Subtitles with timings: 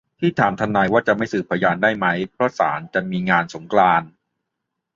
[0.19, 4.09] ที่ถามทนายว่าจะไม่สืบพยานได้ไหมเพราะศาลจะมีงานสงกรานต์